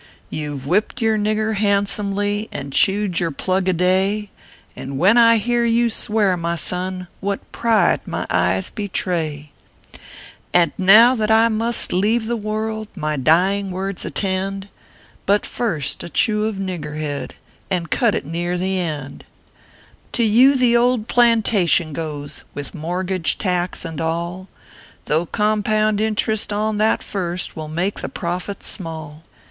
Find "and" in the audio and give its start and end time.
2.51-2.73, 4.75-4.97, 10.55-10.71, 17.69-17.91, 23.85-24.01